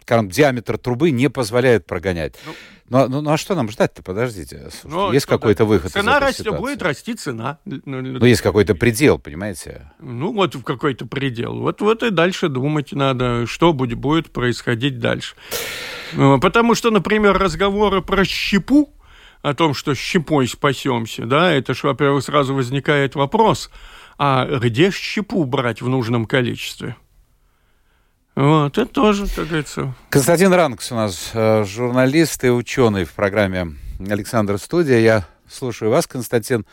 [0.07, 2.35] диаметр трубы не позволяет прогонять.
[2.45, 2.53] Ну,
[2.89, 4.03] ну, ну, ну а что нам ждать-то?
[4.03, 4.69] Подождите.
[4.83, 7.59] ну, есть какой-то выход Цена растет, будет расти цена.
[7.65, 9.91] Ну, ну, есть какой-то предел, понимаете?
[9.99, 11.59] Ну, вот в какой-то предел.
[11.59, 15.35] Вот, вот и дальше думать надо, что будет, будет происходить дальше.
[16.13, 18.93] Ну, потому что, например, разговоры про щепу,
[19.43, 23.69] о том, что щепой спасемся, да, это же, во-первых, сразу возникает вопрос,
[24.17, 26.95] а где щепу брать в нужном количестве?
[28.35, 29.93] Вот, это тоже, как говорится.
[30.09, 34.97] Константин Ранкс у нас э, журналист и ученый в программе «Александр Студия».
[34.97, 36.65] Я слушаю вас, Константин,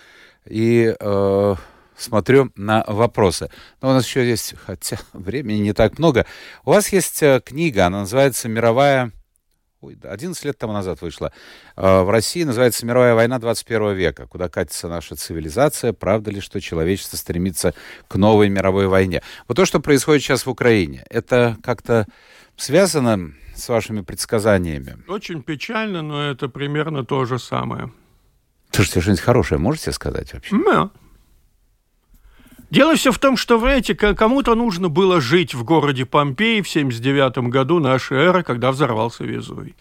[0.47, 1.55] и э,
[1.99, 3.51] смотрю на вопросы.
[3.83, 6.25] Но у нас еще есть, хотя времени не так много.
[6.65, 9.13] У вас есть э, книга, она называется «Мировая
[9.81, 11.33] ой, 11 лет тому назад вышла,
[11.77, 14.27] а, в России называется «Мировая война 21 века».
[14.27, 15.93] Куда катится наша цивилизация?
[15.93, 17.75] Правда ли, что человечество стремится
[18.09, 19.23] к новой мировой войне?
[19.49, 22.07] Вот то, что происходит сейчас в Украине, это как-то
[22.57, 24.99] связано с вашими предсказаниями?
[25.09, 27.93] Очень печально, но это примерно то же самое.
[28.71, 30.57] Слушайте, что-нибудь хорошее можете сказать вообще?
[30.65, 30.91] Да.
[32.71, 37.39] Дело все в том, что, знаете, кому-то нужно было жить в городе Помпеи в 79
[37.49, 39.75] году нашей эры, когда взорвался Везувий.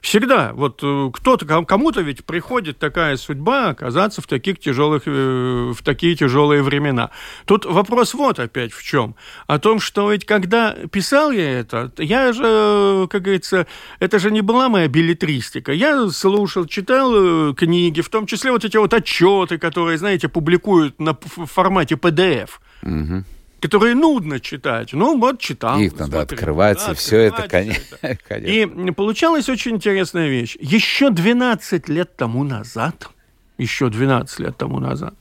[0.00, 0.52] Всегда.
[0.54, 6.14] Вот э, кто-то, кому-то ведь приходит такая судьба оказаться в таких тяжелых, э, в такие
[6.14, 7.10] тяжелые времена.
[7.46, 9.16] Тут вопрос вот опять в чем.
[9.46, 13.66] О том, что ведь когда писал я это, я же, как говорится,
[13.98, 15.72] это же не была моя билетристика.
[15.72, 21.00] Я слушал, читал э, книги, в том числе вот эти вот отчеты, которые, знаете, публикуют
[21.00, 22.50] на формате PDF.
[22.82, 23.24] Угу
[23.60, 24.92] которые нудно читать.
[24.92, 25.78] Ну, вот читал.
[25.78, 27.96] Их надо смотрел, открывать, да, и все это, конечно.
[28.36, 30.56] И получалась очень интересная вещь.
[30.60, 33.08] Еще 12 лет тому назад,
[33.56, 35.14] еще 12 лет тому назад,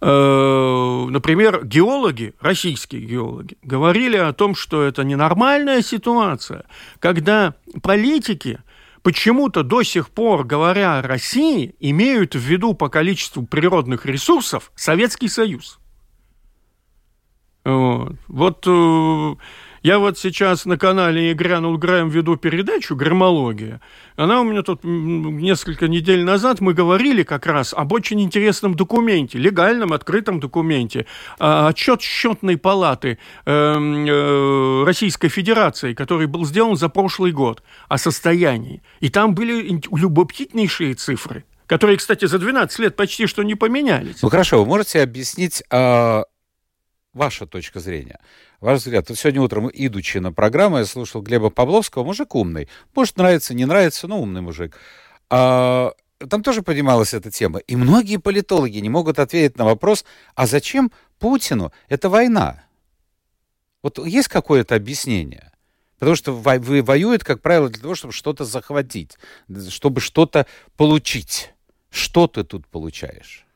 [0.00, 6.64] э, например, геологи, российские геологи, говорили о том, что это ненормальная ситуация,
[6.98, 8.60] когда политики
[9.02, 15.28] почему-то до сих пор, говоря о России, имеют в виду по количеству природных ресурсов Советский
[15.28, 15.79] Союз.
[17.64, 19.34] Вот, вот э,
[19.82, 23.80] Я вот сейчас на канале «Грянул Граем» веду передачу «Громология».
[24.16, 29.38] Она у меня тут несколько недель назад, мы говорили как раз об очень интересном документе,
[29.38, 31.06] легальном, открытом документе.
[31.38, 37.96] А, отчет счетной палаты эм, э, Российской Федерации, который был сделан за прошлый год о
[37.96, 38.82] состоянии.
[39.00, 44.20] И там были любопытнейшие цифры которые, кстати, за 12 лет почти что не поменялись.
[44.22, 46.22] Ну хорошо, вы можете объяснить э,
[47.12, 48.20] ваша точка зрения?
[48.60, 52.68] Ваш взгляд, вот сегодня утром, идучи на программу, я слушал Глеба Павловского, мужик умный.
[52.94, 54.76] Может, нравится, не нравится, но умный мужик.
[55.28, 55.92] А,
[56.28, 57.60] там тоже поднималась эта тема.
[57.60, 62.64] И многие политологи не могут ответить на вопрос, а зачем Путину эта война?
[63.82, 65.52] Вот есть какое-то объяснение?
[65.98, 69.18] Потому что воюют, как правило, для того, чтобы что-то захватить,
[69.68, 70.46] чтобы что-то
[70.76, 71.52] получить.
[71.90, 73.46] Что ты тут получаешь?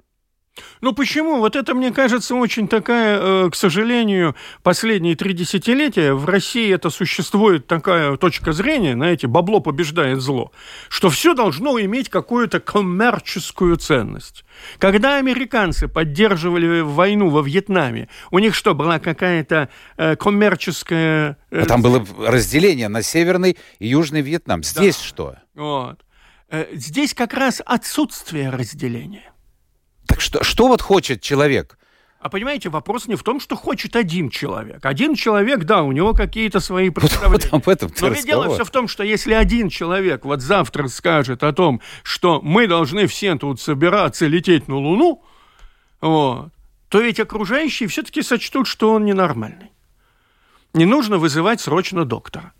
[0.80, 1.38] Ну почему?
[1.38, 6.90] Вот это, мне кажется, очень такая, э, к сожалению, последние три десятилетия в России это
[6.90, 10.52] существует такая точка зрения, знаете, бабло побеждает зло,
[10.88, 14.44] что все должно иметь какую-то коммерческую ценность.
[14.78, 21.36] Когда американцы поддерживали войну во Вьетнаме, у них что, была какая-то э, коммерческая...
[21.50, 21.62] Э...
[21.62, 24.62] А там было разделение на Северный и Южный Вьетнам.
[24.62, 25.04] Здесь да.
[25.04, 25.34] что?
[25.54, 25.98] Вот.
[26.50, 29.33] Э, здесь как раз отсутствие разделения.
[30.06, 31.78] Так что, что вот хочет человек?
[32.24, 34.86] А понимаете, вопрос не в том, что хочет один человек.
[34.86, 37.50] Один человек, да, у него какие-то свои представления.
[37.50, 40.88] Вот, об этом Но ведь дело все в том, что если один человек вот завтра
[40.88, 45.22] скажет о том, что мы должны все тут собираться лететь на Луну,
[46.00, 46.48] вот,
[46.88, 49.70] то ведь окружающие все-таки сочтут, что он ненормальный.
[50.72, 52.54] Не нужно вызывать срочно доктора.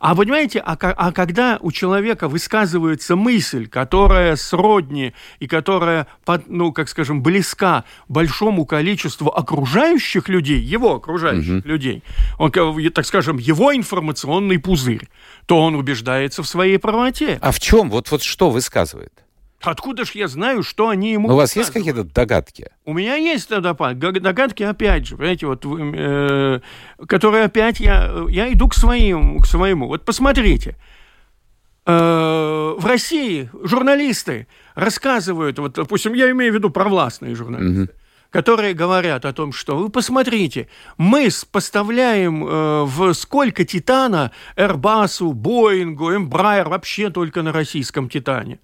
[0.00, 6.06] А понимаете, а, а когда у человека высказывается мысль, которая сродни и которая,
[6.46, 11.68] ну, как скажем, близка большому количеству окружающих людей, его окружающих угу.
[11.68, 12.02] людей,
[12.38, 12.52] он,
[12.92, 15.08] так скажем, его информационный пузырь,
[15.46, 17.38] то он убеждается в своей правоте.
[17.40, 17.90] А в чем?
[17.90, 19.23] Вот, вот что высказывает?
[19.64, 21.28] Откуда ж я знаю, что они ему...
[21.28, 22.70] Но у вас есть какие-то догадки?
[22.84, 26.60] У меня есть догадки, опять же, понимаете, вот, э,
[27.06, 29.88] которые опять я, я иду к своим, к своему.
[29.88, 30.76] Вот посмотрите,
[31.86, 37.90] э, в России журналисты рассказывают, вот, допустим, я имею в виду провластные журналисты, угу
[38.34, 40.66] которые говорят о том, что вы посмотрите,
[40.98, 48.58] мы поставляем э, в сколько Титана Airbus, Боингу, Embraer вообще только на российском Титане.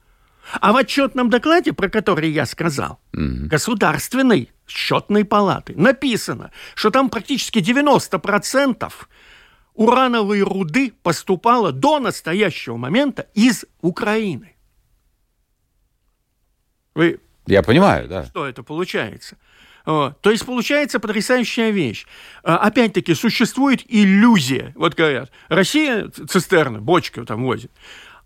[0.60, 3.46] А в отчетном докладе, про который я сказал, mm-hmm.
[3.46, 8.92] государственной счетной палаты, написано, что там практически 90%
[9.74, 14.56] урановой руды поступало до настоящего момента из Украины.
[16.94, 18.24] Вы я понимаю, да.
[18.26, 19.36] Что это получается?
[19.86, 20.20] Вот.
[20.20, 22.06] То есть получается потрясающая вещь.
[22.42, 24.72] А, опять-таки существует иллюзия.
[24.76, 27.72] Вот говорят, Россия цистерны, бочки там возит.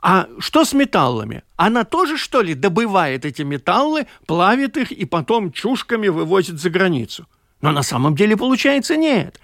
[0.06, 1.44] А что с металлами?
[1.56, 7.26] Она тоже, что ли, добывает эти металлы, плавит их и потом чушками вывозит за границу?
[7.62, 9.40] Но на самом деле получается нет.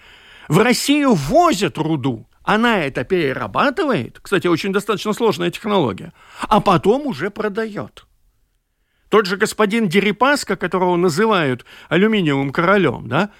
[0.48, 7.30] В Россию возят руду, она это перерабатывает, кстати, очень достаточно сложная технология, а потом уже
[7.30, 8.04] продает.
[9.08, 13.30] Тот же господин Дерипаска, которого называют алюминиевым королем, да,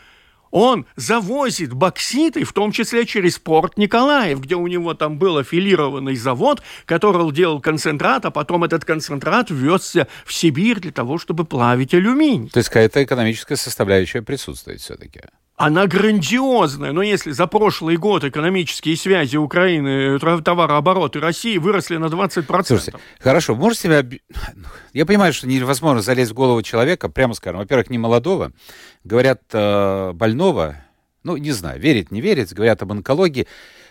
[0.51, 6.17] он завозит бокситы, в том числе через порт Николаев, где у него там был аффилированный
[6.17, 11.95] завод, который делал концентрат, а потом этот концентрат везся в Сибирь для того, чтобы плавить
[11.95, 12.51] алюминий.
[12.51, 15.23] То есть какая-то экономическая составляющая присутствует все-таки?
[15.61, 16.93] Она грандиозная.
[16.93, 22.65] Но если за прошлый год экономические связи Украины, товарооборот и России выросли на 20%.
[22.65, 24.03] Слушайте, хорошо, можете себя...
[24.95, 28.53] Я понимаю, что невозможно залезть в голову человека, прямо скажем, во-первых, не молодого,
[29.05, 30.83] говорят э, больного,
[31.25, 33.47] ну, не знаю, верить, не верить, говорят об онкологии.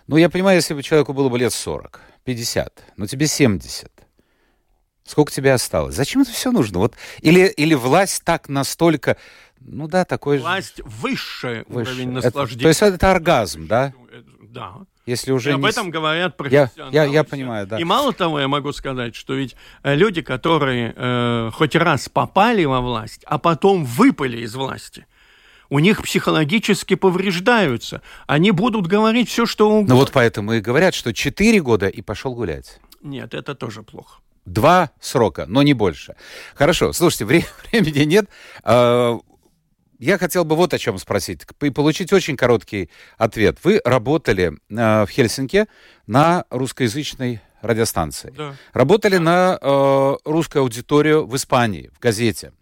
[0.07, 3.91] Но я понимаю, если бы человеку было бы лет 40, 50, но тебе 70,
[5.05, 5.93] сколько тебе осталось?
[5.93, 6.79] Зачем это все нужно?
[6.79, 9.17] Вот, или, или власть так настолько
[9.61, 10.83] ну да, такой Власть же...
[10.85, 12.69] высший уровень наслаждения.
[12.69, 13.93] Это, то есть это оргазм, да?
[14.41, 14.77] Да.
[15.05, 15.69] Если уже и об не...
[15.69, 16.93] этом говорят профессионалы.
[16.93, 17.79] Я, я, я понимаю, да.
[17.79, 22.63] И мало того, я могу сказать, что ведь э, люди, которые э, хоть раз попали
[22.65, 25.07] во власть, а потом выпали из власти,
[25.69, 28.01] у них психологически повреждаются.
[28.27, 29.95] Они будут говорить все, что угодно.
[29.95, 32.79] Ну вот поэтому и говорят, что 4 года и пошел гулять.
[33.01, 34.19] Нет, это тоже плохо.
[34.45, 36.15] Два срока, но не больше.
[36.55, 38.29] Хорошо, слушайте, вре- времени нет.
[38.63, 39.19] А,
[39.99, 43.57] я хотел бы вот о чем спросить и получить очень короткий ответ.
[43.63, 45.67] Вы работали э, в Хельсинки
[46.07, 48.33] на русскоязычной радиостанции.
[48.35, 48.55] Да.
[48.73, 49.21] Работали да.
[49.21, 52.53] на э, русскую аудиторию в Испании, в газете.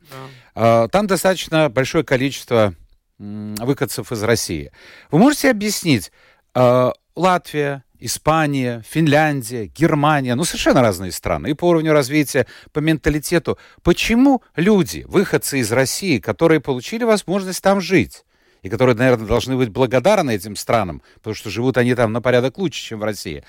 [0.56, 0.84] Да.
[0.84, 2.74] Э, там достаточно большое количество
[3.20, 4.72] э, выходцев из России.
[5.12, 6.12] Вы можете объяснить,
[6.58, 13.58] Э, Латвия, Испания, Финляндия, Германия, ну совершенно разные страны и по уровню развития, по менталитету.
[13.84, 18.24] Почему люди, выходцы из России, которые получили возможность там жить,
[18.62, 22.58] и которые, наверное, должны быть благодарны этим странам, потому что живут они там на порядок
[22.58, 23.44] лучше, чем в России,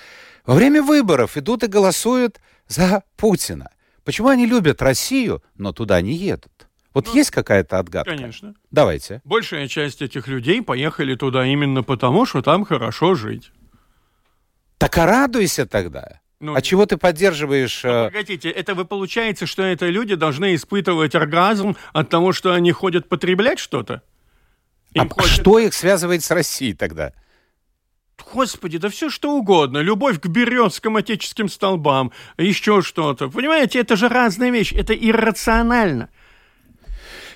[0.46, 3.70] во время выборов идут и голосуют за Путина.
[4.04, 6.68] Почему они любят Россию, но туда не едут?
[6.94, 8.16] Вот ну, есть какая-то отгадка?
[8.16, 8.54] Конечно.
[8.70, 9.20] Давайте.
[9.24, 13.52] Большая часть этих людей поехали туда именно потому, что там хорошо жить.
[14.78, 16.20] Так а радуйся тогда.
[16.40, 17.82] Ну, а чего ты поддерживаешь?
[17.82, 22.70] Ну, погодите, это вы получается, что это люди должны испытывать оргазм от того, что они
[22.70, 24.02] ходят потреблять что-то?
[24.96, 25.40] а хочет...
[25.40, 27.12] что их связывает с Россией тогда?
[28.32, 29.78] Господи, да все что угодно.
[29.78, 33.28] Любовь к березкам, отеческим столбам, еще что-то.
[33.28, 34.72] Понимаете, это же разная вещь.
[34.72, 36.08] Это иррационально.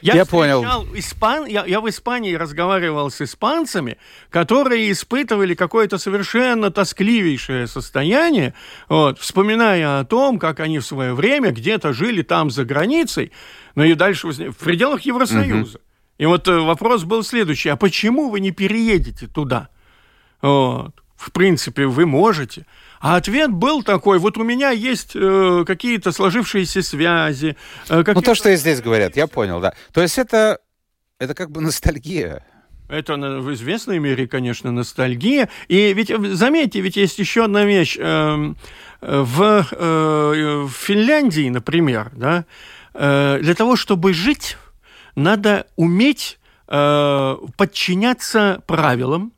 [0.03, 0.63] Я, я понял.
[0.95, 1.47] Испан...
[1.47, 3.97] Я, я в Испании разговаривал с испанцами,
[4.31, 8.53] которые испытывали какое-то совершенно тоскливейшее состояние,
[8.89, 13.33] вот, вспоминая о том, как они в свое время где-то жили там за границей,
[13.77, 15.79] ну и дальше в пределах Евросоюза.
[15.79, 15.85] Угу.
[16.19, 19.69] И вот э, вопрос был следующий, а почему вы не переедете туда?
[20.41, 20.93] Вот.
[21.17, 22.67] В принципе, вы можете.
[23.03, 27.57] А ответ был такой, вот у меня есть э, какие-то сложившиеся связи.
[27.89, 29.75] Э, ну, то, что и здесь говорят, я понял, да.
[29.93, 30.61] То есть это,
[31.19, 32.47] это как бы ностальгия.
[32.89, 35.49] Это в известной мере, конечно, ностальгия.
[35.67, 37.97] И ведь, заметьте, ведь есть еще одна вещь.
[37.99, 38.57] Эм,
[39.01, 42.45] в, э, в Финляндии, например, да,
[42.95, 44.57] э, для того, чтобы жить,
[45.17, 46.39] надо уметь
[46.69, 49.33] э, подчиняться правилам,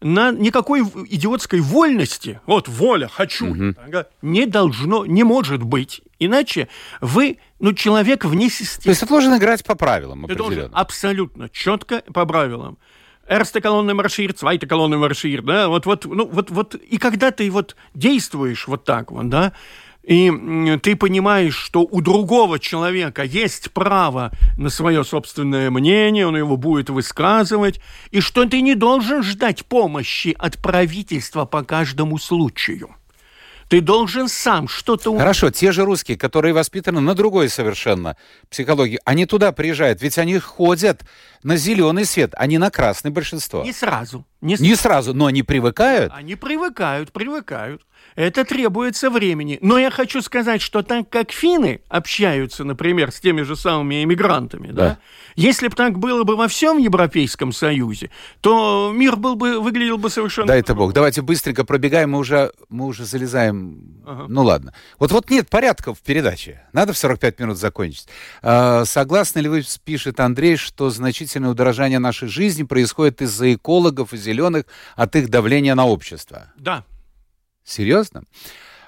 [0.00, 3.74] на никакой идиотской вольности, вот воля, хочу, угу.
[4.22, 6.02] не должно, не может быть.
[6.18, 6.68] Иначе
[7.00, 8.84] вы, ну, человек вне системы.
[8.84, 12.78] То есть ты должен играть по правилам Ты должен абсолютно четко по правилам.
[13.28, 17.48] Эрста колонна маршир, свайта колонна маршир, да, вот, вот, ну, вот, вот, и когда ты
[17.50, 19.52] вот действуешь вот так вот, да,
[20.02, 26.56] и ты понимаешь, что у другого человека есть право на свое собственное мнение, он его
[26.56, 27.80] будет высказывать,
[28.10, 32.94] и что ты не должен ждать помощи от правительства по каждому случаю.
[33.68, 35.16] Ты должен сам что-то...
[35.16, 38.16] Хорошо, те же русские, которые воспитаны на другой совершенно
[38.48, 41.02] психологии, они туда приезжают, ведь они ходят
[41.44, 43.62] на зеленый свет, а не на красный большинство.
[43.62, 44.24] Не сразу.
[44.40, 46.12] Не, не сразу, но они привыкают.
[46.14, 47.82] Они привыкают, привыкают.
[48.16, 49.58] Это требуется времени.
[49.60, 54.68] Но я хочу сказать, что так как финны общаются, например, с теми же самыми эмигрантами,
[54.68, 54.98] да, да
[55.36, 58.10] если бы так было бы во всем Европейском Союзе,
[58.40, 60.48] то мир был бы, выглядел бы совершенно...
[60.48, 60.92] Да это бог.
[60.92, 64.02] Давайте быстренько пробегаем, мы уже, мы уже залезаем.
[64.06, 64.26] Ага.
[64.28, 64.74] Ну ладно.
[64.98, 66.62] Вот, вот нет порядка в передаче.
[66.72, 68.08] Надо в 45 минут закончить.
[68.42, 74.16] А, согласны ли вы, пишет Андрей, что значительное удорожание нашей жизни происходит из-за экологов и
[74.30, 74.64] зеленых
[74.96, 76.52] от их давления на общество?
[76.56, 76.84] Да.
[77.64, 78.22] Серьезно?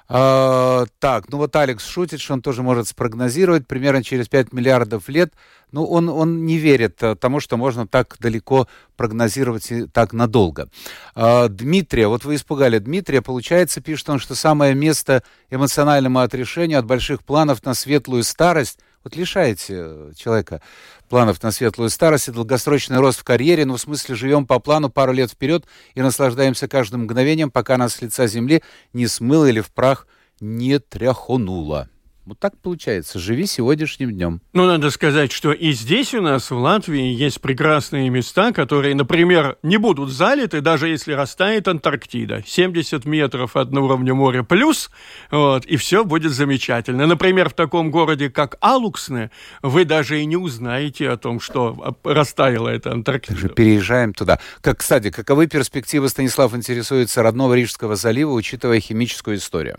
[0.08, 5.08] А, так, ну вот Алекс шутит, что он тоже может спрогнозировать примерно через 5 миллиардов
[5.08, 5.32] лет.
[5.70, 10.68] Ну, он, он не верит э, тому, что можно так далеко прогнозировать и так надолго.
[11.14, 16.84] А, Дмитрия, вот вы испугали Дмитрия, получается, пишет он, что самое место эмоциональному отрешению от
[16.84, 20.62] больших планов на светлую старость– вот лишаете э, человека
[21.08, 24.88] планов на светлую старость и долгосрочный рост в карьере, ну, в смысле, живем по плану
[24.88, 29.60] пару лет вперед и наслаждаемся каждым мгновением, пока нас с лица земли не смыло или
[29.60, 30.06] в прах
[30.40, 31.88] не тряхонуло.
[32.24, 33.18] Вот так получается.
[33.18, 34.40] Живи сегодняшним днем.
[34.52, 39.56] Ну, надо сказать, что и здесь у нас, в Латвии, есть прекрасные места, которые, например,
[39.64, 42.44] не будут залиты, даже если растает Антарктида.
[42.46, 44.90] 70 метров от уровня моря плюс,
[45.32, 47.08] вот, и все будет замечательно.
[47.08, 52.68] Например, в таком городе, как Алуксне, вы даже и не узнаете о том, что растаяла
[52.68, 53.34] эта Антарктида.
[53.34, 54.38] Даже переезжаем туда.
[54.60, 59.76] Как, кстати, каковы перспективы, Станислав интересуется, родного Рижского залива, учитывая химическую историю?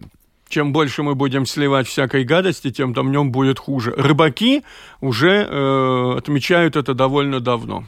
[0.53, 3.91] Чем больше мы будем сливать всякой гадости, тем там в нем будет хуже.
[3.97, 4.63] Рыбаки
[5.01, 7.83] уже э, отмечают это довольно давно.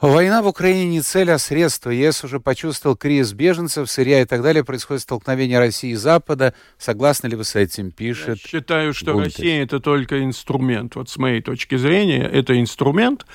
[0.00, 1.90] Война в Украине не цель, а средство.
[1.90, 4.62] ЕС уже почувствовал кризис беженцев, сырья и так далее.
[4.62, 6.54] Происходит столкновение России и Запада.
[6.78, 9.38] Согласны ли вы с этим, пишет Я считаю, что Бунтес.
[9.38, 10.94] Россия это только инструмент.
[10.94, 13.26] Вот с моей точки зрения, это инструмент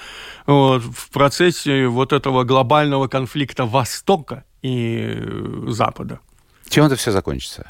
[0.45, 5.17] вот, в процессе вот этого глобального конфликта Востока и
[5.67, 6.21] Запада.
[6.69, 7.69] Чем это все закончится?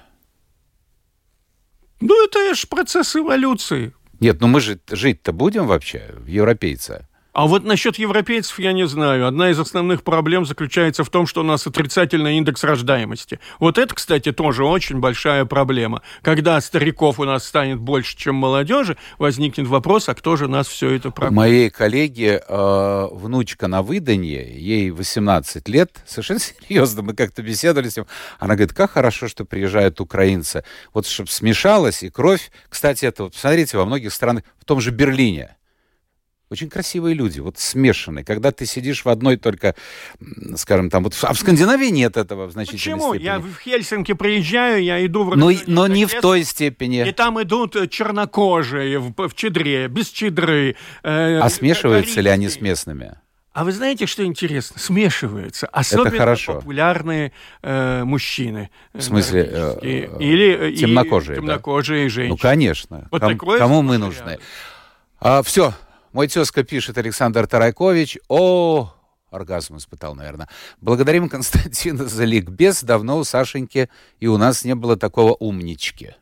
[2.02, 3.94] Ну, это же процесс эволюции.
[4.20, 7.08] Нет, ну мы же жить-то будем вообще, европейцы?
[7.34, 9.26] А вот насчет европейцев я не знаю.
[9.26, 13.40] Одна из основных проблем заключается в том, что у нас отрицательный индекс рождаемости.
[13.60, 16.02] Вот это, кстати, тоже очень большая проблема.
[16.24, 20.90] Когда стариков у нас станет больше, чем молодежи, возникнет вопрос, а кто же нас все
[20.90, 27.42] это У моей коллеги э, внучка на выданье, ей 18 лет, совершенно серьезно, мы как-то
[27.42, 28.08] беседовали с ним.
[28.40, 30.66] Она говорит, как хорошо, что приезжают украинцы.
[30.94, 32.52] Вот чтобы смешалась и кровь.
[32.68, 35.56] Кстати, это, вот, посмотрите, во многих странах, в том же Берлине,
[36.52, 38.26] очень красивые люди, вот смешанные.
[38.26, 39.74] Когда ты сидишь в одной только,
[40.58, 43.14] скажем, там, вот, а в Скандинавии нет этого в значительной Почему?
[43.14, 43.26] степени.
[43.26, 45.38] Я в Хельсинки приезжаю, я иду в...
[45.38, 47.08] Но, но не в той степени.
[47.08, 50.76] И там идут э, чернокожие в, в чедре, без чедры.
[51.04, 53.16] Э, а смешиваются ли они с местными?
[53.54, 54.80] А вы знаете, что интересно?
[54.80, 55.68] Смешиваются.
[55.68, 56.54] Особенно Это хорошо.
[56.56, 57.32] популярные
[57.62, 58.70] э, мужчины.
[58.94, 59.50] В смысле?
[59.50, 62.10] Э, Или темнокожие, и, темнокожие да?
[62.10, 62.34] женщины.
[62.34, 63.08] Ну, конечно.
[63.12, 64.40] Вот Ком, кому мы нужны?
[65.20, 65.74] А, все,
[66.14, 68.20] мой тезка пишет Александр Тарайкович.
[68.28, 68.94] О,
[69.30, 70.50] оргазм испытал, наверное.
[70.80, 72.84] Благодарим Константина за ликбез.
[72.84, 73.90] Давно у Сашеньки
[74.20, 76.16] и у нас не было такого умнички.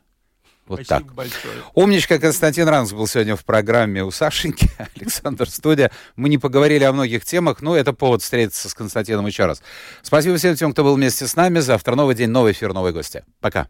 [0.66, 1.14] Вот Спасибо так.
[1.16, 1.54] большое.
[1.74, 4.70] Умничка Константин Ранс был сегодня в программе у Сашеньки.
[4.96, 5.90] Александр Студия.
[6.14, 9.62] Мы не поговорили о многих темах, но это повод встретиться с Константином еще раз.
[10.02, 11.58] Спасибо всем тем, кто был вместе с нами.
[11.58, 13.24] Завтра новый день, новый эфир, новые гости.
[13.40, 13.66] Пока.